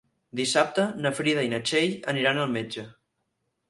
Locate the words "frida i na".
1.19-1.61